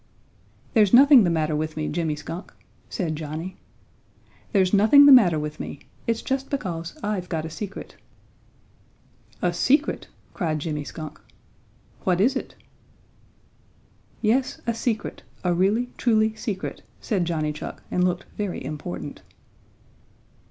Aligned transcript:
"There's 0.73 0.95
nothing 0.95 1.25
the 1.25 1.29
matter 1.29 1.55
with 1.55 1.77
me, 1.77 1.87
Jimmy 1.87 2.15
Skunk," 2.15 2.53
said 2.89 3.15
Johnny. 3.15 3.57
"There's 4.51 4.73
nothing 4.73 5.05
the 5.05 5.11
matter 5.11 5.37
with 5.37 5.59
me. 5.59 5.81
It's 6.07 6.23
just 6.23 6.49
because 6.49 6.97
I've 7.03 7.29
got 7.29 7.45
a 7.45 7.51
secret." 7.51 7.97
"A 9.43 9.53
secret!" 9.53 10.07
cried 10.33 10.57
Jimmy 10.57 10.85
Skunk. 10.85 11.21
"What 12.03 12.19
is 12.19 12.35
it?" 12.35 12.55
"Yes, 14.23 14.59
a 14.65 14.73
secret, 14.73 15.21
a 15.43 15.53
really, 15.53 15.91
truly 15.99 16.33
secret," 16.33 16.81
said 16.99 17.25
Johnny 17.25 17.53
Chuck, 17.53 17.83
and 17.91 18.03
looked 18.03 18.25
very 18.39 18.65
important. 18.65 19.21